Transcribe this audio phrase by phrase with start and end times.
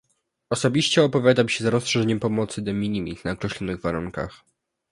[0.49, 4.41] Osobiście opowiadam się za rozszerzeniem pomocy de minimis na określonych warunkach